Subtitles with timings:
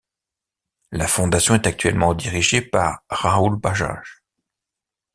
[0.91, 4.23] La fondation est actuellement dirigée par Rahul Bajaj.